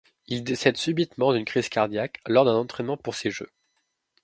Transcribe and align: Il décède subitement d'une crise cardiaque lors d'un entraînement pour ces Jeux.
Il 0.25 0.43
décède 0.43 0.77
subitement 0.77 1.31
d'une 1.31 1.45
crise 1.45 1.69
cardiaque 1.69 2.21
lors 2.25 2.43
d'un 2.43 2.55
entraînement 2.55 2.97
pour 2.97 3.13
ces 3.13 3.29
Jeux. 3.29 3.51